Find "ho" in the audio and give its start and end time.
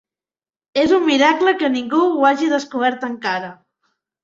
2.07-2.25